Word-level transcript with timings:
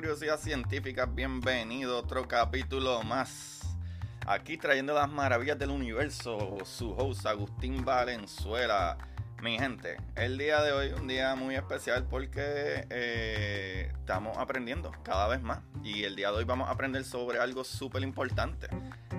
Curiosidad 0.00 0.38
Científica, 0.38 1.04
bienvenido 1.04 1.96
a 1.96 2.00
otro 2.00 2.26
capítulo 2.26 3.02
más. 3.02 3.60
Aquí 4.26 4.56
trayendo 4.56 4.94
las 4.94 5.10
maravillas 5.10 5.58
del 5.58 5.68
universo, 5.68 6.56
su 6.64 6.92
host 6.92 7.26
Agustín 7.26 7.84
Valenzuela. 7.84 8.96
Mi 9.42 9.58
gente, 9.58 9.98
el 10.16 10.38
día 10.38 10.62
de 10.62 10.72
hoy 10.72 10.92
un 10.98 11.06
día 11.06 11.34
muy 11.34 11.54
especial 11.54 12.06
porque 12.08 12.86
eh, 12.88 13.92
estamos 13.92 14.38
aprendiendo 14.38 14.90
cada 15.02 15.28
vez 15.28 15.42
más. 15.42 15.60
Y 15.84 16.04
el 16.04 16.16
día 16.16 16.30
de 16.30 16.38
hoy 16.38 16.44
vamos 16.44 16.70
a 16.70 16.72
aprender 16.72 17.04
sobre 17.04 17.38
algo 17.38 17.62
súper 17.62 18.02
importante. 18.02 18.68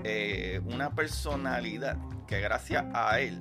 Eh, 0.03 0.61
una 0.65 0.95
personalidad 0.95 1.95
que 2.25 2.41
gracias 2.41 2.85
a 2.95 3.19
él 3.19 3.37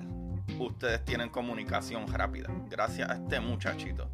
ustedes 0.58 1.02
tienen 1.06 1.30
comunicación 1.30 2.06
rápida. 2.06 2.50
Gracias 2.68 3.08
a 3.08 3.14
este 3.14 3.40
muchachito. 3.40 4.10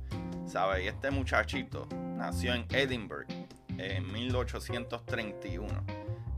¿Sabe? 0.47 0.84
Y 0.84 0.87
este 0.87 1.11
muchachito 1.11 1.89
nació 2.16 2.54
en 2.54 2.66
Edinburgh 2.71 3.27
en 3.78 4.12
1831. 4.12 5.84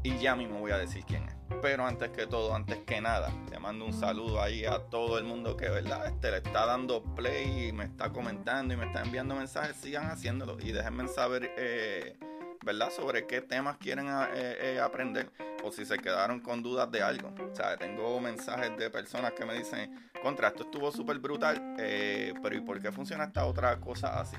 Y 0.03 0.16
ya 0.19 0.37
mismo 0.37 0.61
voy 0.61 0.71
a 0.71 0.78
decir 0.78 1.05
quién 1.06 1.25
es. 1.25 1.37
Pero 1.61 1.84
antes 1.84 2.11
que 2.11 2.27
todo, 2.27 2.55
antes 2.55 2.78
que 2.87 3.00
nada, 3.00 3.33
le 3.50 3.59
mando 3.59 3.84
un 3.84 3.93
saludo 3.93 4.41
ahí 4.41 4.65
a 4.65 4.78
todo 4.78 5.19
el 5.19 5.25
mundo 5.25 5.56
que, 5.56 5.69
¿verdad? 5.69 6.06
Este, 6.06 6.31
le 6.31 6.37
está 6.38 6.67
dando 6.67 7.03
play 7.03 7.69
y 7.69 7.72
me 7.72 7.84
está 7.84 8.11
comentando 8.11 8.75
y 8.75 8.77
me 8.77 8.87
está 8.87 9.03
enviando 9.03 9.34
mensajes. 9.34 9.77
Sigan 9.77 10.09
haciéndolo 10.09 10.56
y 10.61 10.71
déjenme 10.71 11.09
saber, 11.09 11.53
eh, 11.56 12.17
¿verdad? 12.65 12.91
Sobre 12.91 13.27
qué 13.27 13.41
temas 13.41 13.77
quieren 13.78 14.06
eh, 14.09 14.56
eh, 14.61 14.81
aprender 14.81 15.33
o 15.65 15.72
si 15.72 15.84
se 15.84 15.99
quedaron 15.99 16.41
con 16.41 16.62
dudas 16.62 16.91
de 16.93 17.03
algo. 17.03 17.34
O 17.50 17.55
sea, 17.55 17.77
tengo 17.77 18.21
mensajes 18.21 18.77
de 18.77 18.91
personas 18.91 19.33
que 19.33 19.44
me 19.44 19.55
dicen, 19.55 20.09
contra, 20.22 20.49
esto 20.49 20.62
estuvo 20.62 20.93
súper 20.93 21.19
brutal, 21.19 21.75
pero 21.77 22.55
¿y 22.55 22.61
por 22.61 22.81
qué 22.81 22.93
funciona 22.93 23.25
esta 23.25 23.44
otra 23.47 23.81
cosa 23.81 24.21
así? 24.21 24.37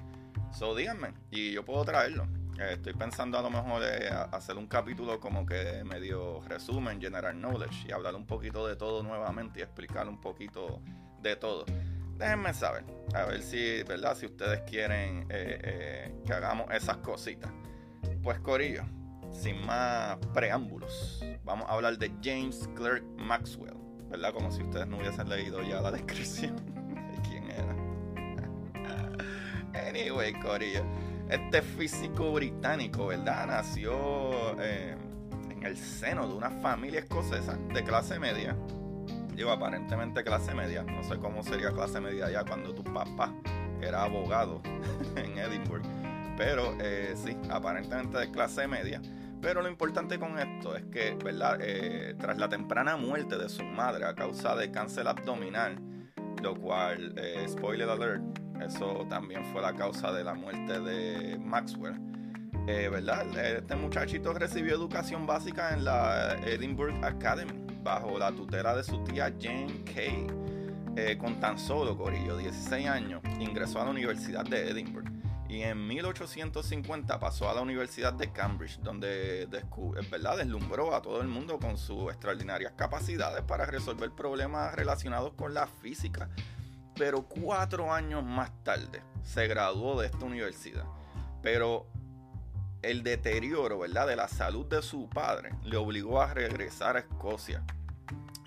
So 0.51 0.75
díganme 0.75 1.13
y 1.31 1.53
yo 1.53 1.63
puedo 1.63 1.85
traerlo. 1.85 2.27
Eh, 2.59 2.73
estoy 2.73 2.93
pensando 2.93 3.37
a 3.37 3.41
lo 3.41 3.49
mejor 3.49 3.81
de 3.81 4.09
hacer 4.09 4.57
un 4.57 4.67
capítulo 4.67 5.19
como 5.19 5.45
que 5.45 5.83
medio 5.85 6.41
resumen, 6.41 6.99
general 6.99 7.39
knowledge 7.39 7.87
y 7.87 7.91
hablar 7.91 8.15
un 8.15 8.25
poquito 8.25 8.67
de 8.67 8.75
todo 8.75 9.01
nuevamente 9.03 9.59
y 9.59 9.63
explicar 9.63 10.09
un 10.09 10.19
poquito 10.19 10.81
de 11.21 11.35
todo. 11.35 11.65
Déjenme 12.17 12.53
saber, 12.53 12.83
a 13.13 13.23
ver 13.23 13.41
si, 13.41 13.83
¿verdad? 13.83 14.17
Si 14.17 14.25
ustedes 14.25 14.61
quieren 14.69 15.21
eh, 15.29 15.59
eh, 15.63 16.21
que 16.25 16.33
hagamos 16.33 16.69
esas 16.73 16.97
cositas. 16.97 17.49
Pues 18.21 18.39
Corillo, 18.39 18.83
sin 19.31 19.66
más 19.66 20.17
preámbulos, 20.33 21.23
vamos 21.45 21.69
a 21.69 21.73
hablar 21.73 21.97
de 21.97 22.11
James 22.21 22.69
Clerk 22.75 23.05
Maxwell, 23.17 23.77
¿verdad? 24.09 24.33
Como 24.33 24.51
si 24.51 24.63
ustedes 24.63 24.85
no 24.87 24.97
hubiesen 24.97 25.29
leído 25.29 25.61
ya 25.61 25.79
la 25.79 25.91
descripción. 25.93 26.57
Anyway, 29.99 30.33
Corillo. 30.33 30.83
Este 31.29 31.61
físico 31.61 32.31
británico, 32.31 33.07
¿verdad? 33.07 33.47
Nació 33.47 34.59
eh, 34.61 34.95
en 35.49 35.63
el 35.63 35.77
seno 35.77 36.27
de 36.27 36.33
una 36.33 36.49
familia 36.49 37.01
escocesa 37.01 37.57
de 37.73 37.83
clase 37.83 38.17
media. 38.17 38.55
Digo, 39.35 39.51
aparentemente 39.51 40.23
clase 40.23 40.53
media. 40.55 40.83
No 40.83 41.03
sé 41.03 41.17
cómo 41.17 41.43
sería 41.43 41.71
clase 41.71 41.99
media 41.99 42.29
ya 42.31 42.43
cuando 42.45 42.73
tu 42.73 42.83
papá 42.83 43.33
era 43.81 44.03
abogado 44.03 44.61
en 45.15 45.37
Edinburgh. 45.37 45.83
Pero 46.37 46.75
eh, 46.79 47.13
sí, 47.16 47.35
aparentemente 47.49 48.17
de 48.17 48.31
clase 48.31 48.67
media. 48.67 49.01
Pero 49.41 49.61
lo 49.61 49.69
importante 49.69 50.17
con 50.17 50.39
esto 50.39 50.75
es 50.75 50.85
que, 50.85 51.17
¿verdad? 51.23 51.59
Eh, 51.61 52.16
tras 52.19 52.37
la 52.37 52.47
temprana 52.47 52.95
muerte 52.95 53.37
de 53.37 53.49
su 53.49 53.63
madre 53.63 54.05
a 54.05 54.16
causa 54.16 54.55
de 54.55 54.71
cáncer 54.71 55.07
abdominal, 55.07 55.77
lo 56.41 56.55
cual, 56.55 57.16
spoiler 57.47 57.89
alert, 57.89 58.38
eso 58.62 59.06
también 59.09 59.44
fue 59.46 59.62
la 59.62 59.74
causa 59.74 60.12
de 60.12 60.24
la 60.24 60.34
muerte 60.34 60.80
de 60.80 61.38
Maxwell. 61.38 61.96
Eh, 62.68 62.88
¿Verdad? 62.90 63.25
Este 63.38 63.75
muchachito 63.75 64.34
recibió 64.34 64.75
educación 64.75 65.25
básica 65.25 65.74
en 65.74 65.86
la 65.86 66.36
Edinburgh 66.46 67.03
Academy 67.03 67.66
bajo 67.84 68.20
la 68.20 68.31
tutela 68.31 68.75
de 68.75 68.84
su 68.84 69.03
tía 69.03 69.34
Jane 69.40 69.84
Kay. 69.86 70.28
Eh, 70.96 71.18
con 71.18 71.40
tan 71.40 71.58
solo, 71.58 71.97
Corillo, 71.97 72.38
16 72.38 72.88
años, 72.88 73.22
ingresó 73.40 73.82
a 73.82 73.85
la 73.85 73.91
Universidad 73.91 74.44
de 74.44 74.70
Edinburgh 74.70 75.09
y 75.50 75.64
en 75.64 75.88
1850 75.88 77.20
pasó 77.20 77.50
a 77.50 77.55
la 77.55 77.62
Universidad 77.62 78.14
de 78.14 78.32
Cambridge, 78.32 78.79
donde 78.82 79.47
¿verdad? 80.12 80.38
deslumbró 80.38 80.94
a 80.94 81.02
todo 81.02 81.22
el 81.22 81.28
mundo 81.28 81.58
con 81.58 81.76
sus 81.76 82.12
extraordinarias 82.12 82.73
capacidades 82.76 83.41
para 83.41 83.66
resolver 83.66 84.12
problemas 84.12 84.76
relacionados 84.76 85.34
con 85.34 85.55
la 85.55 85.66
física, 85.66 86.29
pero 86.99 87.23
cuatro 87.23 87.93
años 87.93 88.25
más 88.25 88.51
tarde 88.66 89.01
se 89.23 89.47
graduó 89.47 90.01
de 90.01 90.07
esta 90.07 90.25
universidad. 90.25 90.84
Pero 91.41 91.87
el 92.81 93.03
deterioro, 93.03 93.79
¿verdad?, 93.79 94.05
de 94.05 94.17
la 94.17 94.28
salud 94.28 94.66
de 94.66 94.81
su 94.81 95.07
padre 95.09 95.51
le 95.63 95.78
obligó 95.78 96.22
a 96.22 96.34
regresar 96.34 96.97
a 96.97 96.99
Escocia 96.99 97.63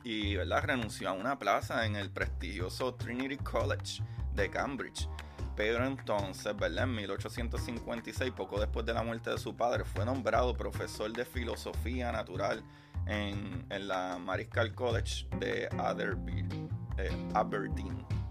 y, 0.04 0.37
¿verdad?, 0.37 0.64
renunció 0.64 1.08
a 1.08 1.12
una 1.12 1.38
plaza 1.38 1.87
en 1.87 1.96
el 1.96 2.10
prestigioso 2.10 2.94
Trinity 2.94 3.38
College 3.38 4.02
de 4.34 4.50
Cambridge. 4.50 5.08
Pero 5.56 5.87
entonces, 5.87 6.55
¿verdad? 6.55 6.84
En 6.84 6.94
1856, 6.94 8.32
poco 8.32 8.60
después 8.60 8.84
de 8.84 8.93
la 8.93 9.02
muerte 9.02 9.31
de 9.31 9.38
su 9.38 9.56
padre, 9.56 9.84
fue 9.84 10.05
nombrado 10.05 10.55
profesor 10.55 11.10
de 11.10 11.25
filosofía 11.25 12.12
natural 12.12 12.62
en, 13.06 13.66
la 13.70 14.19
Mariscal 14.19 14.75
College 14.75 15.26
de 15.38 15.64
eh, 15.64 17.28
Aberdeen. 17.34 18.21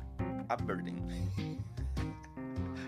Aberdeen. 0.54 1.62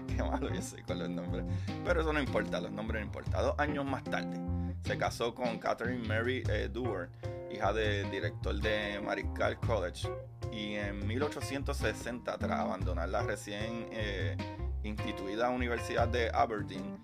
Qué 0.07 0.23
malo 0.23 0.53
yo 0.53 0.61
sé 0.61 0.83
con 0.83 0.99
los 0.99 1.09
nombres. 1.09 1.45
Pero 1.83 2.01
eso 2.01 2.13
no 2.13 2.21
importa, 2.21 2.61
los 2.61 2.71
nombres 2.71 3.01
no 3.01 3.07
importan. 3.07 3.41
Dos 3.41 3.55
años 3.57 3.85
más 3.85 4.03
tarde, 4.03 4.39
se 4.83 4.97
casó 4.97 5.33
con 5.33 5.57
Catherine 5.59 6.07
Mary 6.07 6.43
eh, 6.49 6.69
Dewar, 6.71 7.09
hija 7.51 7.73
del 7.73 8.09
director 8.11 8.55
de 8.59 8.99
Mariscal 9.01 9.59
College. 9.59 10.09
Y 10.51 10.75
en 10.75 11.05
1860, 11.07 12.37
tras 12.37 12.59
abandonar 12.59 13.09
la 13.09 13.23
recién 13.23 13.87
eh, 13.91 14.37
instituida 14.83 15.49
Universidad 15.49 16.07
de 16.07 16.29
Aberdeen, 16.31 16.99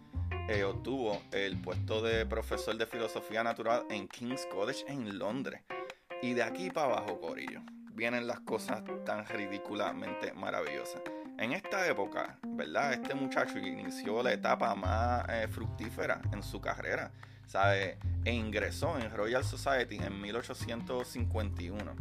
eh, 0.50 0.63
obtuvo 0.63 1.21
el 1.31 1.59
puesto 1.61 2.01
de 2.01 2.25
profesor 2.25 2.77
de 2.77 2.85
filosofía 2.85 3.44
natural 3.44 3.85
en 3.89 4.07
King's 4.07 4.47
College 4.51 4.83
en 4.88 5.17
Londres. 5.17 5.61
Y 6.21 6.33
de 6.33 6.44
aquí 6.44 6.69
para 6.69 6.97
abajo, 6.97 7.19
Corillo, 7.19 7.61
vienen 7.99 8.27
las 8.27 8.39
cosas 8.39 8.81
tan 9.05 9.25
ridículamente 9.27 10.31
maravillosas. 10.31 11.01
En 11.37 11.51
esta 11.51 11.85
época, 11.85 12.39
¿verdad? 12.47 12.93
Este 12.93 13.13
muchacho 13.13 13.57
inició 13.59 14.23
la 14.23 14.31
etapa 14.31 14.73
más 14.73 15.25
eh, 15.27 15.49
fructífera 15.49 16.21
en 16.31 16.41
su 16.41 16.61
carrera, 16.61 17.11
¿sabe? 17.45 17.99
E 18.23 18.31
ingresó 18.31 18.97
en 18.97 19.11
Royal 19.11 19.43
Society 19.43 19.97
en 19.97 20.21
1851. 20.21 21.95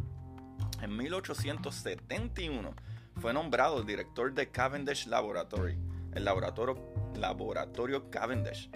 En 0.81 0.95
1871 0.95 2.73
fue 3.17 3.33
nombrado 3.33 3.83
director 3.83 4.33
de 4.33 4.49
Cavendish 4.49 5.05
Laboratory, 5.05 5.77
el 6.13 6.23
laboratorio, 6.23 6.93
laboratorio 7.15 8.09
Cavendish. 8.09 8.71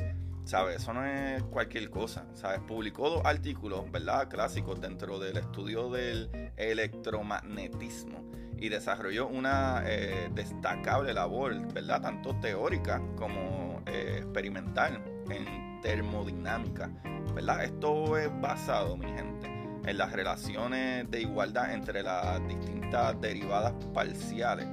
¿Sabes? 0.46 0.78
Eso 0.78 0.94
no 0.94 1.06
es 1.06 1.42
cualquier 1.44 1.90
cosa. 1.90 2.26
¿Sabes? 2.34 2.60
Publicó 2.62 3.10
dos 3.10 3.22
artículos, 3.26 3.90
¿verdad? 3.92 4.28
Clásicos 4.30 4.80
dentro 4.82 5.20
del 5.20 5.38
estudio 5.38 5.90
del 5.90 6.52
electromagnetismo 6.58 8.24
y 8.58 8.70
desarrolló 8.70 9.28
una 9.28 9.84
eh, 9.86 10.30
destacable 10.34 11.14
labor, 11.14 11.74
¿verdad? 11.74 12.02
Tanto 12.02 12.36
teórica 12.40 13.02
como 13.18 13.82
eh, 13.86 14.20
experimental 14.20 15.04
en 15.30 15.82
termodinámica, 15.82 16.90
¿verdad? 17.34 17.64
Esto 17.64 18.18
es 18.18 18.30
basado, 18.40 18.96
mi 18.96 19.08
gente, 19.08 19.48
en 19.86 19.98
las 19.98 20.14
relaciones 20.14 21.10
de 21.12 21.22
igualdad 21.22 21.74
entre 21.74 22.04
las 22.04 22.46
distintas 22.48 23.20
derivadas 23.20 23.74
parciales 23.94 24.68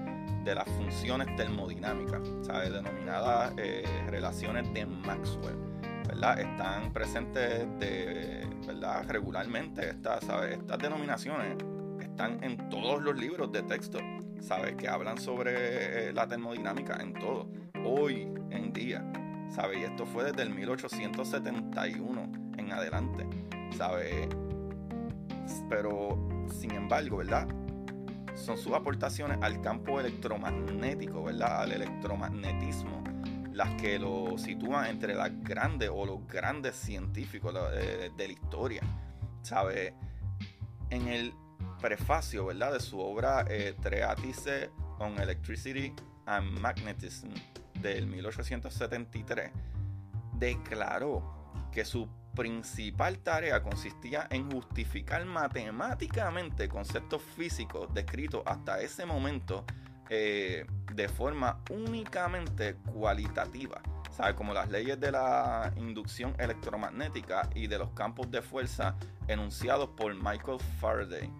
de 0.45 0.55
las 0.55 0.69
funciones 0.69 1.35
termodinámicas, 1.37 2.21
¿sabes? 2.43 2.73
denominadas 2.73 3.53
eh, 3.57 3.85
relaciones 4.09 4.73
de 4.73 4.87
Maxwell. 4.87 5.57
¿verdad? 6.09 6.41
Están 6.41 6.93
presentes 6.93 7.67
¿verdad? 8.67 9.05
regularmente 9.09 9.91
estas, 9.91 10.25
¿sabes? 10.25 10.59
estas 10.59 10.79
denominaciones 10.79 11.57
están 12.01 12.43
en 12.43 12.69
todos 12.69 13.03
los 13.03 13.17
libros 13.17 13.51
de 13.53 13.63
texto, 13.63 13.99
¿sabes? 14.41 14.75
Que 14.75 14.89
hablan 14.89 15.19
sobre 15.19 16.09
eh, 16.09 16.13
la 16.13 16.27
termodinámica 16.27 16.97
en 17.01 17.15
todo, 17.15 17.49
hoy 17.85 18.29
en 18.51 18.73
día, 18.73 19.05
¿sabes? 19.49 19.79
Y 19.79 19.85
esto 19.85 20.05
fue 20.05 20.25
desde 20.25 20.43
el 20.43 20.51
1871 20.51 22.33
en 22.59 22.73
adelante, 22.73 23.27
¿sabes? 23.77 24.29
Pero, 25.69 26.19
sin 26.53 26.73
embargo, 26.73 27.19
¿verdad? 27.19 27.49
Son 28.41 28.57
sus 28.59 28.73
aportaciones 28.73 29.39
al 29.43 29.61
campo 29.61 30.01
electromagnético, 30.01 31.25
¿verdad? 31.25 31.63
Al 31.63 31.73
electromagnetismo 31.73 33.05
las 33.53 33.75
que 33.75 33.99
lo 33.99 34.39
sitúan 34.39 34.87
entre 34.87 35.15
las 35.15 35.31
grandes 35.43 35.91
o 35.93 36.07
los 36.07 36.27
grandes 36.27 36.77
científicos 36.77 37.53
de, 37.53 38.11
de 38.17 38.27
la 38.27 38.33
historia, 38.33 38.81
¿sabes? 39.43 39.93
En 40.89 41.09
el 41.09 41.35
prefacio, 41.81 42.47
¿verdad? 42.47 42.73
De 42.73 42.81
su 42.81 42.99
obra 42.99 43.45
eh, 43.49 43.75
Treatise 43.81 44.71
on 44.99 45.19
Electricity 45.21 45.93
and 46.27 46.59
Magnetism 46.59 47.29
del 47.81 48.07
1873, 48.07 49.51
declaró 50.35 51.23
que 51.73 51.85
su 51.85 52.09
principal 52.35 53.19
tarea 53.19 53.63
consistía 53.63 54.27
en 54.31 54.51
justificar 54.51 55.25
matemáticamente 55.25 56.69
conceptos 56.69 57.23
físicos 57.23 57.93
descritos 57.93 58.43
hasta 58.47 58.81
ese 58.81 59.05
momento 59.05 59.65
eh, 60.09 60.67
de 60.93 61.09
forma 61.09 61.61
únicamente 61.71 62.75
cualitativa, 62.75 63.81
¿sabe? 64.11 64.35
como 64.35 64.53
las 64.53 64.69
leyes 64.69 64.99
de 64.99 65.13
la 65.13 65.73
inducción 65.77 66.35
electromagnética 66.39 67.49
y 67.55 67.69
de 67.69 67.79
los 67.79 67.91
campos 67.91 68.31
de 68.31 68.43
fuerza 68.43 68.97
enunciados 69.29 69.91
por 69.91 70.15
Michael 70.15 70.59
Faraday. 70.81 71.31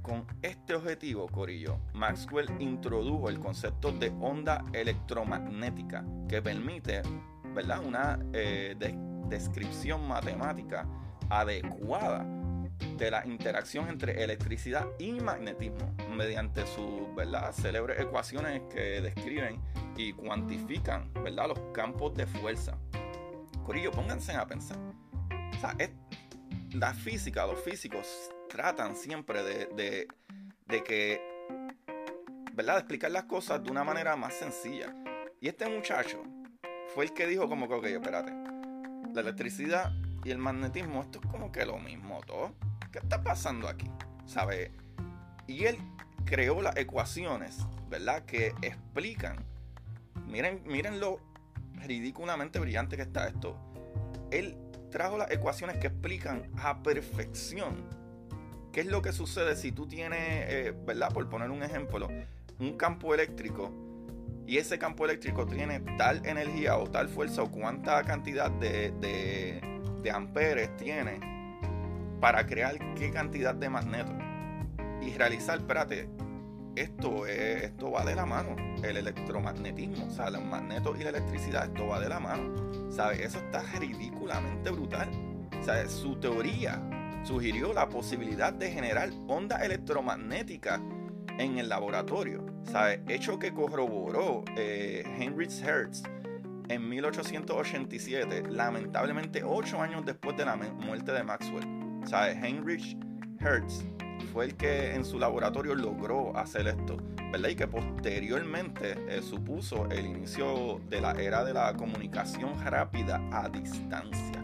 Con 0.00 0.26
este 0.40 0.74
objetivo, 0.74 1.28
Corillo, 1.28 1.78
Maxwell 1.92 2.48
introdujo 2.58 3.28
el 3.28 3.38
concepto 3.38 3.92
de 3.92 4.10
onda 4.20 4.64
electromagnética 4.72 6.02
que 6.26 6.40
permite 6.40 7.02
¿verdad? 7.54 7.84
una 7.84 8.18
eh, 8.32 8.76
descripción 9.30 10.06
matemática 10.06 10.86
adecuada 11.30 12.26
de 12.98 13.10
la 13.10 13.26
interacción 13.26 13.88
entre 13.88 14.22
electricidad 14.22 14.86
y 14.98 15.12
magnetismo 15.12 15.94
mediante 16.14 16.66
sus 16.66 17.14
¿verdad? 17.14 17.52
célebres 17.52 18.00
ecuaciones 18.00 18.62
que 18.72 19.00
describen 19.00 19.60
y 19.96 20.12
cuantifican 20.12 21.12
¿verdad? 21.14 21.48
los 21.48 21.58
campos 21.72 22.14
de 22.14 22.26
fuerza. 22.26 22.76
Corillo, 23.64 23.90
pónganse 23.90 24.32
a 24.32 24.46
pensar. 24.46 24.78
O 25.56 25.60
sea, 25.60 25.76
la 26.72 26.94
física, 26.94 27.46
los 27.46 27.60
físicos 27.60 28.30
tratan 28.48 28.96
siempre 28.96 29.42
de, 29.42 30.08
de, 30.66 30.82
que, 30.82 31.20
¿verdad? 32.54 32.74
De 32.74 32.80
explicar 32.80 33.10
las 33.10 33.24
cosas 33.24 33.62
de 33.62 33.70
una 33.70 33.84
manera 33.84 34.16
más 34.16 34.34
sencilla. 34.34 34.94
Y 35.40 35.48
este 35.48 35.68
muchacho 35.68 36.22
fue 36.94 37.04
el 37.04 37.12
que 37.12 37.26
dijo 37.26 37.48
como 37.48 37.68
que, 37.68 37.74
ok, 37.74 37.84
espérate, 37.86 38.32
la 39.14 39.20
electricidad 39.20 39.92
y 40.24 40.30
el 40.30 40.38
magnetismo, 40.38 41.02
esto 41.02 41.20
es 41.22 41.26
como 41.30 41.52
que 41.52 41.64
lo 41.64 41.78
mismo 41.78 42.20
todo. 42.26 42.52
¿Qué 42.92 42.98
está 42.98 43.22
pasando 43.22 43.68
aquí? 43.68 43.90
¿Sabe? 44.26 44.72
Y 45.46 45.64
él 45.64 45.78
creó 46.24 46.62
las 46.62 46.76
ecuaciones, 46.76 47.58
¿verdad? 47.88 48.24
Que 48.24 48.54
explican. 48.62 49.44
Miren, 50.26 50.62
miren 50.66 51.00
lo 51.00 51.20
ridículamente 51.74 52.58
brillante 52.58 52.96
que 52.96 53.02
está 53.02 53.26
esto. 53.26 53.56
Él 54.30 54.56
trajo 54.90 55.18
las 55.18 55.30
ecuaciones 55.30 55.78
que 55.78 55.88
explican 55.88 56.50
a 56.58 56.82
perfección 56.82 58.00
¿Qué 58.72 58.80
es 58.80 58.86
lo 58.86 59.02
que 59.02 59.12
sucede 59.12 59.56
si 59.56 59.72
tú 59.72 59.86
tienes, 59.86 60.18
eh, 60.20 60.74
¿verdad? 60.86 61.12
Por 61.12 61.28
poner 61.28 61.50
un 61.50 61.62
ejemplo, 61.62 62.08
un 62.60 62.76
campo 62.76 63.12
eléctrico 63.14 63.72
y 64.50 64.58
ese 64.58 64.80
campo 64.80 65.04
eléctrico 65.04 65.46
tiene 65.46 65.78
tal 65.96 66.26
energía 66.26 66.76
o 66.76 66.90
tal 66.90 67.08
fuerza 67.08 67.44
o 67.44 67.52
cuánta 67.52 68.02
cantidad 68.02 68.50
de, 68.50 68.90
de, 69.00 70.10
amperes 70.10 70.76
tiene 70.76 71.20
para 72.20 72.44
crear 72.44 72.76
qué 72.96 73.12
cantidad 73.12 73.54
de 73.54 73.70
magnetos 73.70 74.16
y 75.00 75.12
realizar, 75.16 75.58
espérate, 75.58 76.08
esto, 76.74 77.28
es, 77.28 77.62
esto 77.62 77.92
va 77.92 78.04
de 78.04 78.16
la 78.16 78.26
mano, 78.26 78.56
el 78.82 78.96
electromagnetismo, 78.96 80.06
o 80.06 80.10
sea, 80.10 80.30
los 80.30 80.42
magnetos 80.42 80.98
y 80.98 81.04
la 81.04 81.10
electricidad, 81.10 81.66
esto 81.66 81.86
va 81.86 82.00
de 82.00 82.08
la 82.08 82.18
mano, 82.18 82.90
¿sabes? 82.90 83.20
Eso 83.20 83.38
está 83.38 83.62
ridículamente 83.78 84.70
brutal, 84.70 85.08
su 85.86 86.16
teoría 86.16 86.82
sugirió 87.22 87.72
la 87.72 87.88
posibilidad 87.88 88.52
de 88.52 88.72
generar 88.72 89.10
ondas 89.28 89.62
electromagnéticas 89.62 90.80
en 91.38 91.58
el 91.58 91.68
laboratorio, 91.68 92.49
¿sabe? 92.64 93.02
hecho 93.08 93.38
que 93.38 93.52
corroboró 93.52 94.44
eh, 94.56 95.04
Heinrich 95.18 95.62
Hertz 95.62 96.02
en 96.68 96.88
1887, 96.88 98.44
lamentablemente 98.48 99.42
ocho 99.44 99.80
años 99.80 100.04
después 100.04 100.36
de 100.36 100.44
la 100.44 100.56
muerte 100.56 101.12
de 101.12 101.22
Maxwell. 101.22 101.66
¿sabe? 102.06 102.32
Heinrich 102.32 102.96
Hertz 103.40 103.84
fue 104.32 104.46
el 104.46 104.56
que 104.56 104.94
en 104.94 105.04
su 105.04 105.18
laboratorio 105.18 105.74
logró 105.74 106.36
hacer 106.36 106.68
esto, 106.68 106.96
¿verdad? 107.32 107.48
Y 107.48 107.56
que 107.56 107.66
posteriormente 107.66 108.96
eh, 109.08 109.22
supuso 109.22 109.88
el 109.90 110.06
inicio 110.06 110.80
de 110.88 111.00
la 111.00 111.12
era 111.12 111.42
de 111.44 111.54
la 111.54 111.74
comunicación 111.74 112.52
rápida 112.64 113.20
a 113.32 113.48
distancia 113.48 114.40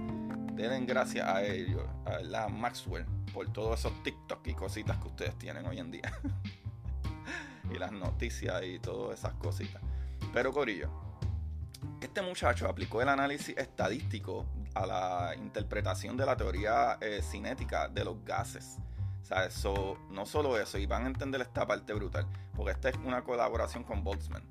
den 0.65 0.87
gracias 0.87 1.27
a 1.27 1.45
ellos, 1.45 1.83
a 2.05 2.21
la 2.21 2.49
Maxwell, 2.49 3.05
por 3.33 3.53
todos 3.53 3.81
esos 3.81 4.03
TikTok 4.03 4.47
y 4.47 4.55
cositas 4.55 4.97
que 4.99 5.09
ustedes 5.09 5.37
tienen 5.39 5.67
hoy 5.67 5.79
en 5.79 5.91
día. 5.91 6.13
y 7.71 7.79
las 7.79 7.93
noticias 7.93 8.63
y 8.65 8.79
todas 8.79 9.19
esas 9.19 9.35
cositas. 9.35 9.83
Pero 10.33 10.53
Corillo, 10.53 10.91
este 12.01 12.23
muchacho 12.23 12.69
aplicó 12.69 13.03
el 13.03 13.09
análisis 13.09 13.57
estadístico 13.57 14.47
a 14.75 14.87
la 14.87 15.35
interpretación 15.37 16.17
de 16.17 16.27
la 16.27 16.37
teoría 16.37 16.99
eh, 17.01 17.21
cinética 17.23 17.89
de 17.89 18.05
los 18.05 18.23
gases. 18.25 18.79
O 19.23 19.25
sea, 19.25 19.45
eso, 19.45 19.99
no 20.11 20.27
solo 20.27 20.59
eso, 20.59 20.79
y 20.79 20.87
van 20.87 21.05
a 21.05 21.07
entender 21.09 21.41
esta 21.41 21.67
parte 21.67 21.93
brutal, 21.95 22.27
porque 22.55 22.73
esta 22.73 22.91
es 22.91 22.97
una 22.99 23.25
colaboración 23.25 23.83
con 23.83 24.05
Boltzmann. 24.05 24.45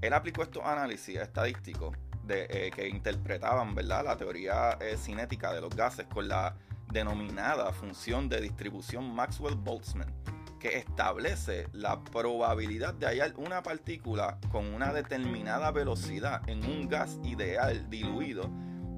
Él 0.00 0.12
aplicó 0.12 0.42
estos 0.42 0.64
análisis 0.64 1.16
estadísticos 1.16 1.96
eh, 2.28 2.70
que 2.74 2.88
interpretaban 2.88 3.74
¿verdad? 3.74 4.04
la 4.04 4.16
teoría 4.16 4.72
eh, 4.80 4.96
cinética 4.98 5.52
de 5.52 5.62
los 5.62 5.74
gases 5.74 6.06
con 6.06 6.28
la 6.28 6.54
denominada 6.92 7.72
función 7.72 8.28
de 8.28 8.40
distribución 8.40 9.14
Maxwell-Boltzmann. 9.14 10.12
Que 10.58 10.78
establece 10.78 11.68
la 11.72 12.02
probabilidad 12.02 12.94
de 12.94 13.06
hallar 13.06 13.34
una 13.36 13.62
partícula 13.62 14.38
con 14.50 14.72
una 14.74 14.92
determinada 14.92 15.70
velocidad 15.70 16.48
en 16.48 16.64
un 16.64 16.88
gas 16.88 17.18
ideal 17.24 17.88
diluido 17.88 18.50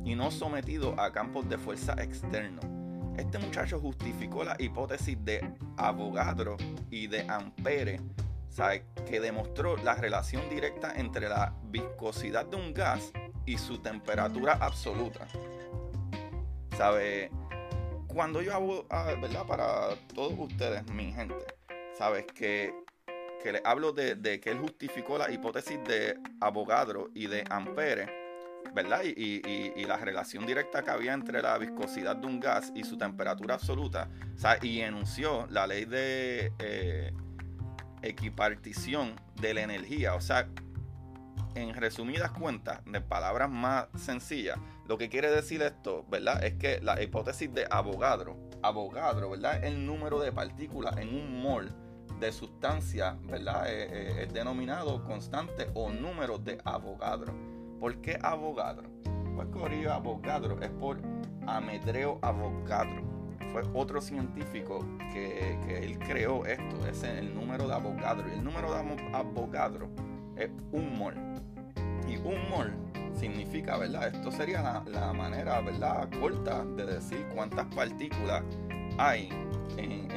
y 0.04 0.14
no 0.14 0.30
sometido 0.30 0.98
a 1.00 1.12
campos 1.12 1.48
de 1.48 1.58
fuerza 1.58 1.94
externos. 2.02 2.64
Este 3.16 3.38
muchacho 3.38 3.78
justificó 3.78 4.44
la 4.44 4.56
hipótesis 4.58 5.16
de 5.24 5.54
Avogadro 5.76 6.56
y 6.90 7.06
de 7.06 7.28
Ampere, 7.28 8.00
que 9.06 9.20
demostró 9.20 9.76
la 9.78 9.94
relación 9.94 10.48
directa 10.50 10.92
entre 10.96 11.28
la 11.28 11.54
viscosidad 11.64 12.46
de 12.46 12.56
un 12.56 12.74
gas 12.74 13.12
y 13.46 13.56
su 13.56 13.78
temperatura 13.78 14.58
absoluta. 14.60 15.26
¿Sabe? 16.76 17.30
Cuando 18.12 18.42
yo 18.42 18.54
hablo, 18.54 18.86
ah, 18.90 19.14
¿verdad? 19.20 19.46
Para 19.46 19.96
todos 20.14 20.34
ustedes, 20.36 20.84
mi 20.90 21.12
gente, 21.12 21.34
¿sabes? 21.96 22.26
Que, 22.26 22.74
que 23.42 23.52
les 23.52 23.64
hablo 23.64 23.92
de, 23.92 24.40
que 24.40 24.50
él 24.50 24.58
justificó 24.58 25.16
la 25.16 25.30
hipótesis 25.30 25.78
de 25.84 26.18
Avogadro 26.40 27.10
y 27.14 27.26
de 27.28 27.44
Ampere 27.48 28.20
¿verdad? 28.74 29.02
Y, 29.04 29.84
la 29.84 29.96
relación 29.96 30.46
directa 30.46 30.82
que 30.82 30.90
había 30.90 31.12
entre 31.12 31.42
la 31.42 31.58
viscosidad 31.58 32.16
de 32.16 32.26
un 32.26 32.38
gas 32.38 32.72
y 32.74 32.84
su 32.84 32.96
temperatura 32.96 33.54
absoluta, 33.54 34.08
y 34.62 34.80
enunció 34.80 35.46
la 35.48 35.66
ley 35.66 35.84
de 35.84 36.52
eh, 36.58 37.12
equipartición 38.02 39.14
de 39.40 39.54
la 39.54 39.62
energía, 39.62 40.14
o 40.14 40.20
sea, 40.20 40.48
en 41.54 41.74
resumidas 41.74 42.30
cuentas, 42.32 42.80
de 42.84 43.00
palabras 43.00 43.50
más 43.50 43.86
sencillas, 43.96 44.58
lo 44.86 44.98
que 44.98 45.08
quiere 45.08 45.30
decir 45.30 45.62
esto, 45.62 46.04
¿verdad? 46.10 46.42
Es 46.42 46.54
que 46.54 46.80
la 46.80 47.00
hipótesis 47.02 47.52
de 47.54 47.66
Avogadro, 47.70 48.36
Avogadro, 48.62 49.30
¿verdad? 49.30 49.62
El 49.64 49.86
número 49.86 50.18
de 50.20 50.32
partículas 50.32 50.96
en 50.96 51.14
un 51.14 51.40
mol 51.40 51.72
de 52.18 52.32
sustancia, 52.32 53.16
¿verdad? 53.22 53.68
Eh, 53.68 53.88
eh, 53.90 54.22
es 54.24 54.32
denominado 54.32 55.04
constante 55.04 55.68
o 55.74 55.90
número 55.90 56.38
de 56.38 56.60
Avogadro. 56.64 57.32
¿Por 57.78 58.00
qué 58.00 58.18
Avogadro? 58.20 58.90
Pues 59.34 59.48
Corillo 59.48 59.92
Avogadro 59.92 60.60
es 60.60 60.70
por 60.70 61.00
Amedreo 61.46 62.18
Avogadro. 62.20 63.02
Fue 63.52 63.62
otro 63.74 64.00
científico 64.00 64.86
que, 65.12 65.58
él 65.82 65.98
creó 65.98 66.46
esto, 66.46 66.86
es 66.86 67.02
el 67.02 67.34
número 67.34 67.66
de 67.66 67.74
Avogadro. 67.74 68.28
Y 68.28 68.32
el 68.32 68.44
número 68.44 68.72
de 68.72 68.78
Avogadro 69.12 69.88
es 70.44 70.50
un 70.72 70.98
mol. 70.98 71.14
Y 72.08 72.16
un 72.16 72.50
mol 72.50 72.72
significa, 73.14 73.76
¿verdad? 73.76 74.14
Esto 74.14 74.32
sería 74.32 74.82
la, 74.86 75.12
manera, 75.12 75.60
¿verdad? 75.60 76.08
Corta 76.20 76.64
de 76.64 76.86
decir 76.86 77.26
cuántas 77.34 77.66
partículas 77.74 78.42
hay 78.98 79.28
en, 79.76 80.08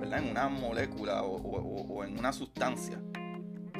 ¿verdad? 0.00 0.20
en 0.20 0.30
una 0.30 0.48
molécula 0.48 1.22
o 1.22 2.04
en 2.04 2.18
una 2.18 2.32
sustancia 2.32 2.98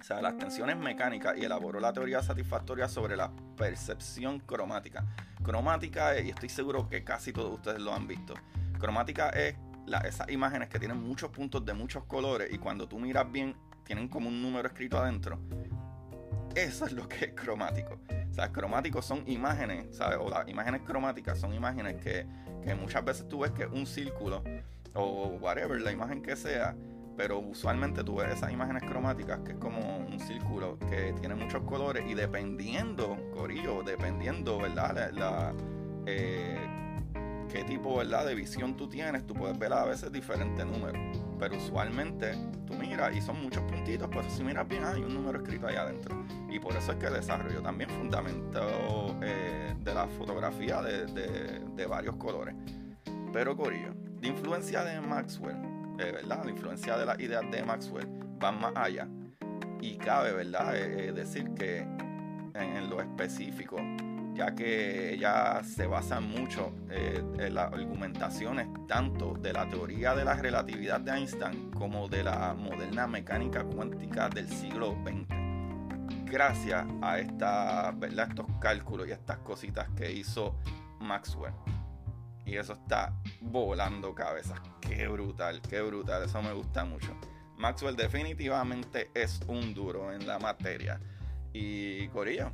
O 0.00 0.02
sea, 0.02 0.22
las 0.22 0.38
tensiones 0.38 0.78
mecánicas 0.78 1.36
y 1.36 1.44
elaboró 1.44 1.78
la 1.78 1.92
teoría 1.92 2.22
satisfactoria 2.22 2.88
sobre 2.88 3.16
la 3.16 3.30
percepción 3.56 4.40
cromática. 4.40 5.04
Cromática, 5.42 6.18
y 6.18 6.30
estoy 6.30 6.48
seguro 6.48 6.88
que 6.88 7.04
casi 7.04 7.32
todos 7.32 7.52
ustedes 7.52 7.80
lo 7.80 7.92
han 7.92 8.06
visto. 8.06 8.34
Cromática 8.78 9.28
es 9.30 9.56
esas 10.04 10.30
imágenes 10.30 10.68
que 10.68 10.78
tienen 10.78 10.96
muchos 10.96 11.30
puntos 11.30 11.64
de 11.66 11.74
muchos 11.74 12.04
colores 12.04 12.50
y 12.50 12.58
cuando 12.58 12.88
tú 12.88 12.98
miras 12.98 13.30
bien 13.30 13.54
tienen 13.84 14.08
como 14.08 14.28
un 14.28 14.40
número 14.40 14.68
escrito 14.68 14.98
adentro. 14.98 15.38
Eso 16.54 16.86
es 16.86 16.92
lo 16.92 17.06
que 17.06 17.26
es 17.26 17.32
cromático. 17.34 18.00
O 18.30 18.32
sea, 18.32 18.50
cromáticos 18.50 19.04
son 19.04 19.22
imágenes, 19.28 19.96
¿sabes? 19.96 20.18
O 20.20 20.30
las 20.30 20.48
imágenes 20.48 20.82
cromáticas 20.82 21.38
son 21.38 21.52
imágenes 21.52 21.96
que, 21.96 22.26
que 22.64 22.74
muchas 22.74 23.04
veces 23.04 23.28
tú 23.28 23.40
ves 23.40 23.50
que 23.50 23.64
es 23.64 23.70
un 23.70 23.86
círculo 23.86 24.42
o 24.94 25.38
whatever, 25.40 25.80
la 25.80 25.92
imagen 25.92 26.22
que 26.22 26.36
sea, 26.36 26.74
pero 27.20 27.38
usualmente 27.38 28.02
tú 28.02 28.16
ves 28.16 28.32
esas 28.32 28.50
imágenes 28.50 28.82
cromáticas 28.82 29.40
que 29.40 29.52
es 29.52 29.58
como 29.58 29.98
un 29.98 30.18
círculo 30.20 30.78
que 30.78 31.12
tiene 31.20 31.34
muchos 31.34 31.62
colores 31.64 32.02
y 32.08 32.14
dependiendo, 32.14 33.14
Corillo, 33.34 33.82
dependiendo, 33.82 34.58
¿verdad? 34.58 35.10
La, 35.12 35.52
eh, 36.06 36.56
qué 37.52 37.62
tipo 37.64 37.98
¿verdad? 37.98 38.24
de 38.24 38.34
visión 38.34 38.74
tú 38.74 38.88
tienes, 38.88 39.26
tú 39.26 39.34
puedes 39.34 39.58
ver 39.58 39.70
a 39.74 39.84
veces 39.84 40.10
diferentes 40.10 40.64
números. 40.64 40.98
Pero 41.38 41.58
usualmente 41.58 42.38
tú 42.66 42.72
miras 42.72 43.14
y 43.14 43.20
son 43.20 43.42
muchos 43.42 43.64
puntitos, 43.64 44.08
pues 44.10 44.24
si 44.32 44.42
miras 44.42 44.66
bien 44.66 44.82
hay 44.82 45.02
un 45.02 45.12
número 45.12 45.40
escrito 45.42 45.66
ahí 45.66 45.76
adentro. 45.76 46.24
Y 46.48 46.58
por 46.58 46.74
eso 46.74 46.92
es 46.92 46.96
que 46.96 47.10
desarrollo 47.10 47.60
también 47.60 47.90
fundamento 47.90 49.14
eh, 49.20 49.74
de 49.78 49.94
la 49.94 50.06
fotografía 50.06 50.80
de, 50.80 51.04
de 51.76 51.86
varios 51.86 52.16
colores. 52.16 52.54
Pero 53.30 53.54
Corillo, 53.58 53.92
de 54.20 54.28
influencia 54.28 54.82
de 54.84 55.02
Maxwell, 55.02 55.69
¿verdad? 56.04 56.44
La 56.44 56.50
influencia 56.50 56.96
de 56.96 57.06
las 57.06 57.18
ideas 57.20 57.44
de 57.50 57.62
Maxwell 57.62 58.08
van 58.38 58.60
más 58.60 58.72
allá. 58.74 59.08
Y 59.80 59.96
cabe, 59.96 60.32
¿verdad? 60.32 60.76
Eh, 60.76 61.08
eh, 61.08 61.12
decir 61.12 61.50
que 61.54 61.86
en, 62.54 62.90
lo 62.90 63.00
específico, 63.00 63.78
ya 64.34 64.54
que 64.54 65.14
ella 65.14 65.62
se 65.64 65.86
basa 65.86 66.20
mucho 66.20 66.72
eh, 66.90 67.22
en 67.38 67.54
las 67.54 67.72
argumentaciones 67.72 68.68
tanto 68.86 69.34
de 69.34 69.52
la 69.52 69.68
teoría 69.68 70.14
de 70.14 70.24
la 70.24 70.34
relatividad 70.34 71.00
de 71.00 71.12
Einstein 71.12 71.70
como 71.70 72.08
de 72.08 72.24
la 72.24 72.54
moderna 72.54 73.06
mecánica 73.06 73.64
cuántica 73.64 74.28
del 74.28 74.48
siglo 74.48 74.96
XX. 75.04 75.40
Gracias 76.26 76.86
a 77.02 77.18
esta, 77.18 77.92
¿verdad? 77.92 78.28
estos 78.28 78.46
cálculos 78.60 79.08
y 79.08 79.12
estas 79.12 79.38
cositas 79.38 79.88
que 79.96 80.12
hizo 80.12 80.56
Maxwell. 81.00 81.54
Y 82.44 82.56
eso 82.56 82.72
está 82.72 83.12
volando 83.40 84.14
cabezas. 84.14 84.60
Qué 84.80 85.06
brutal, 85.08 85.60
qué 85.62 85.80
brutal. 85.82 86.24
Eso 86.24 86.42
me 86.42 86.52
gusta 86.52 86.84
mucho. 86.84 87.16
Maxwell 87.56 87.94
definitivamente 87.94 89.10
es 89.14 89.40
un 89.46 89.74
duro 89.74 90.12
en 90.12 90.26
la 90.26 90.38
materia. 90.38 91.00
Y 91.52 92.08
Corillo, 92.08 92.52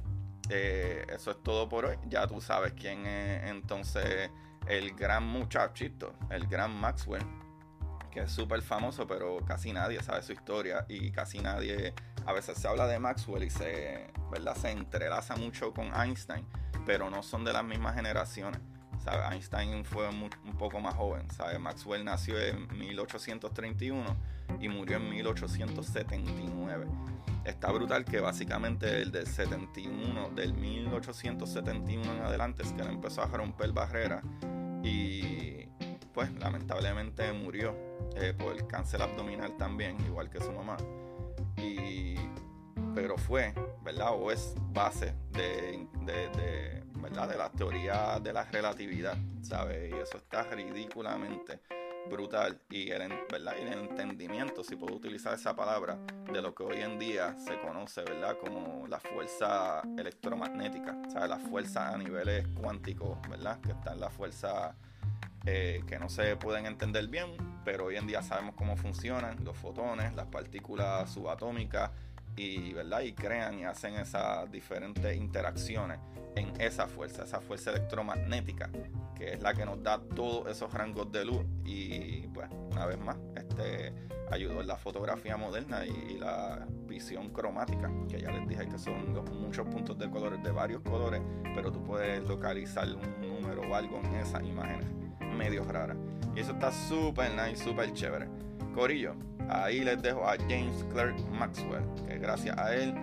eh, 0.49 1.07
eso 1.09 1.31
es 1.31 1.43
todo 1.43 1.69
por 1.69 1.87
hoy. 1.87 1.97
Ya 2.09 2.27
tú 2.27 2.41
sabes 2.41 2.73
quién 2.73 3.07
es 3.07 3.51
entonces 3.51 4.31
el 4.67 4.95
gran 4.95 5.25
muchachito, 5.25 6.15
el 6.31 6.47
gran 6.47 6.73
Maxwell, 6.73 7.23
que 8.11 8.21
es 8.23 8.33
súper 8.33 8.63
famoso, 8.63 9.07
pero 9.07 9.39
casi 9.45 9.73
nadie 9.73 10.03
sabe 10.03 10.23
su 10.23 10.33
historia 10.33 10.85
y 10.89 11.11
casi 11.13 11.39
nadie 11.39 11.95
a 12.25 12.33
veces 12.33 12.59
se 12.59 12.67
habla 12.67 12.87
de 12.87 12.99
Maxwell 12.99 13.45
y 13.45 13.51
se, 13.51 14.11
¿verdad? 14.31 14.57
se 14.57 14.71
entrelaza 14.71 15.37
mucho 15.37 15.73
con 15.73 15.95
Einstein, 15.95 16.45
pero 16.85 17.11
no 17.11 17.23
son 17.23 17.45
de 17.45 17.53
las 17.53 17.65
mismas 17.65 17.95
generaciones. 17.95 18.61
Einstein 19.07 19.85
fue 19.85 20.09
un, 20.09 20.31
poco 20.59 20.81
más 20.81 20.95
joven. 20.95 21.31
¿sabe? 21.31 21.59
Maxwell 21.59 22.05
nació 22.05 22.39
en 22.41 22.67
1831 22.77 24.17
y 24.61 24.69
murió 24.69 24.97
en 24.97 25.09
1879. 25.09 26.87
Está 27.45 27.71
brutal 27.71 28.05
que 28.05 28.21
básicamente 28.21 29.03
el 29.03 29.13
del 29.13 29.27
71, 29.27 30.31
del 30.31 30.53
1871 30.55 32.13
en 32.13 32.23
adelante 32.23 32.65
es 32.65 32.73
que 32.73 32.83
él 32.83 32.89
empezó 32.89 33.23
a 33.23 33.27
romper 33.27 33.73
barreras 33.73 34.25
y 34.83 35.67
pues 36.13 36.33
lamentablemente 36.41 37.33
murió 37.33 37.77
eh, 38.17 38.35
por 38.37 38.57
el 38.57 38.67
cáncer 38.67 39.03
abdominal 39.03 39.57
también, 39.57 39.97
igual 40.07 40.31
que 40.31 40.41
su 40.41 40.51
mamá. 40.51 40.77
Y, 41.57 42.17
pero 42.97 43.17
fue, 43.17 43.55
¿verdad? 43.85 44.09
O 44.13 44.33
es 44.33 44.55
base 44.73 45.15
de, 45.31 45.87
de 46.05 46.87
de 47.25 47.39
la 47.39 47.51
teoría 47.51 48.21
de 48.21 48.33
la 48.33 48.45
relatividad, 48.45 49.17
¿sabes? 49.41 49.91
Y 49.91 49.97
eso 49.97 50.19
está 50.19 50.43
ridículamente 50.43 51.61
brutal 52.11 52.61
y 52.69 52.91
el, 52.91 53.09
¿verdad? 53.31 53.55
y 53.59 53.63
el 53.63 53.79
entendimiento, 53.79 54.63
si 54.63 54.77
puedo 54.77 54.95
utilizar 54.95 55.33
esa 55.33 55.57
palabra, 55.57 55.99
de 56.31 56.43
lo 56.43 56.55
que 56.55 56.63
hoy 56.63 56.83
en 56.83 56.99
día 56.99 57.35
se 57.39 57.59
conoce 57.61 58.03
¿verdad? 58.03 58.37
como 58.39 58.87
la 58.87 59.01
fuerza 59.01 59.83
electromagnética, 59.97 60.95
¿sabes? 61.11 61.31
la 61.31 61.39
fuerza 61.39 61.91
a 61.91 61.97
niveles 61.97 62.47
cuánticos, 62.61 63.19
¿verdad? 63.29 63.61
que 63.61 63.73
están 63.73 63.99
las 63.99 64.13
fuerzas 64.13 64.75
eh, 65.47 65.83
que 65.87 65.99
no 65.99 66.09
se 66.09 66.37
pueden 66.37 66.67
entender 66.67 67.09
bien, 67.09 67.37
pero 67.65 67.87
hoy 67.87 67.97
en 67.97 68.07
día 68.07 68.23
sabemos 68.23 68.55
cómo 68.57 68.77
funcionan 68.77 69.43
los 69.43 69.57
fotones, 69.57 70.15
las 70.15 70.27
partículas 70.27 71.11
subatómicas 71.11 71.91
y, 72.37 72.73
¿verdad? 72.73 73.01
y 73.01 73.13
crean 73.13 73.59
y 73.59 73.65
hacen 73.65 73.95
esas 73.95 74.51
diferentes 74.51 75.17
interacciones 75.17 75.99
en 76.35 76.53
esa 76.61 76.87
fuerza, 76.87 77.25
esa 77.25 77.41
fuerza 77.41 77.71
electromagnética, 77.71 78.71
que 79.15 79.33
es 79.33 79.43
la 79.43 79.55
que 79.55 79.65
nos 79.65 79.83
da 79.83 79.99
todos 79.99 80.51
esos 80.51 80.73
rangos 80.73 81.11
de 81.11 81.25
luz. 81.25 81.45
Y 81.65 82.29
pues, 82.29 82.49
una 82.71 82.87
vez 82.87 82.99
más, 82.99 83.17
este 83.35 83.93
ayudó 84.31 84.61
en 84.61 84.67
la 84.67 84.77
fotografía 84.77 85.37
moderna 85.37 85.85
y, 85.87 86.19
la 86.19 86.67
visión 86.87 87.29
cromática, 87.31 87.91
que 88.09 88.21
ya 88.21 88.31
les 88.31 88.49
dije 88.49 88.67
que 88.69 88.79
son 88.79 89.13
muchos 89.41 89.67
puntos 89.69 89.99
de 89.99 90.09
colores, 90.09 90.43
de 90.43 90.51
varios 90.51 90.81
colores, 90.83 91.21
pero 91.55 91.71
tú 91.71 91.83
puedes 91.83 92.27
localizar 92.27 92.89
un 92.89 93.21
número 93.21 93.63
o 93.63 93.75
algo 93.75 94.01
en 94.03 94.15
esas 94.17 94.43
imágenes 94.43 94.87
medio 95.37 95.63
raras. 95.65 95.97
Y 96.35 96.41
eso 96.41 96.53
está 96.53 96.73
súper 96.73 97.33
nice, 97.33 97.63
súper 97.63 97.93
chévere. 97.93 98.29
Corillo, 98.75 99.15
ahí 99.49 99.81
les 99.81 100.01
dejo 100.03 100.27
a 100.27 100.37
James 100.49 100.85
Clerk 100.93 101.19
Maxwell, 101.31 101.85
que 102.09 102.19
gracias 102.19 102.57
a 102.59 102.75
él 102.75 102.95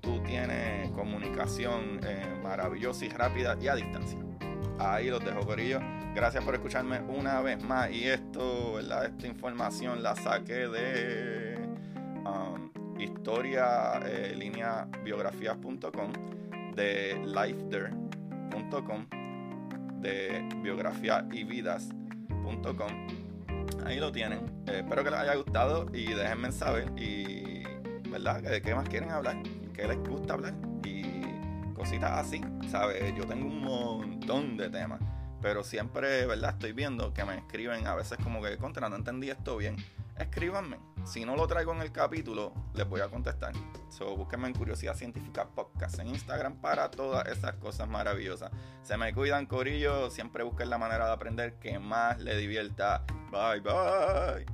tú 0.00 0.20
tienes 0.22 0.90
comunicación 0.90 2.00
eh, 2.06 2.38
maravillosa 2.42 3.04
y 3.06 3.08
rápida 3.08 3.56
y 3.60 3.68
a 3.68 3.74
distancia. 3.74 4.18
Ahí 4.78 5.08
los 5.08 5.24
dejo, 5.24 5.40
Corillo. 5.40 5.80
Gracias 6.14 6.44
por 6.44 6.54
escucharme 6.54 7.00
una 7.00 7.40
vez 7.40 7.62
más. 7.62 7.90
Y 7.90 8.04
esto, 8.04 8.74
¿verdad? 8.74 9.06
Esta 9.06 9.26
información 9.26 10.02
la 10.02 10.14
saqué 10.14 10.68
de 10.68 11.58
um, 12.24 12.70
historia 13.00 14.00
eh, 14.04 14.34
línea 14.36 14.86
biografías.com, 15.02 16.12
de 16.74 17.20
lifeder.com, 17.24 19.06
de 20.00 20.48
biografía 20.62 21.26
y 21.32 21.44
vidas.com. 21.44 22.90
Ahí 23.84 23.98
lo 23.98 24.12
tienen. 24.12 24.53
Eh, 24.66 24.80
espero 24.80 25.04
que 25.04 25.10
les 25.10 25.20
haya 25.20 25.34
gustado 25.34 25.86
y 25.92 26.06
déjenme 26.14 26.52
saber. 26.52 26.92
Y, 26.96 27.64
¿verdad? 28.08 28.42
¿De 28.42 28.62
qué 28.62 28.74
más 28.74 28.88
quieren 28.88 29.10
hablar? 29.10 29.36
que 29.74 29.86
les 29.88 29.98
gusta 30.08 30.34
hablar 30.34 30.54
y 30.84 31.04
cositas 31.74 32.12
así, 32.12 32.40
¿sabes? 32.70 33.14
Yo 33.14 33.26
tengo 33.26 33.46
un 33.46 33.60
montón 33.60 34.56
de 34.56 34.70
temas, 34.70 35.00
pero 35.42 35.62
siempre, 35.64 36.24
¿verdad? 36.24 36.50
Estoy 36.50 36.72
viendo 36.72 37.12
que 37.12 37.24
me 37.24 37.36
escriben 37.36 37.86
a 37.86 37.94
veces 37.94 38.16
como 38.22 38.40
que, 38.40 38.56
contra, 38.56 38.88
no 38.88 38.96
entendí 38.96 39.28
esto 39.28 39.56
bien. 39.56 39.76
Escríbanme. 40.16 40.78
Si 41.04 41.24
no 41.24 41.34
lo 41.34 41.46
traigo 41.48 41.74
en 41.74 41.82
el 41.82 41.90
capítulo, 41.90 42.54
les 42.72 42.88
voy 42.88 43.00
a 43.00 43.08
contestar. 43.08 43.52
So, 43.88 44.16
búsquenme 44.16 44.46
en 44.46 44.54
Curiosidad 44.54 44.94
Científica 44.94 45.48
Podcast 45.48 45.98
en 45.98 46.06
Instagram 46.06 46.60
para 46.60 46.90
todas 46.90 47.26
esas 47.26 47.54
cosas 47.56 47.88
maravillosas. 47.88 48.52
Se 48.82 48.96
me 48.96 49.12
cuidan, 49.12 49.46
Corillo. 49.46 50.10
Siempre 50.10 50.44
busquen 50.44 50.70
la 50.70 50.78
manera 50.78 51.06
de 51.06 51.12
aprender 51.12 51.54
que 51.58 51.80
más 51.80 52.20
le 52.20 52.36
divierta. 52.36 53.04
Bye, 53.32 53.60
bye. 53.60 54.53